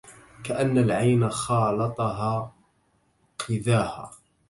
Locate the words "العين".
0.77-1.29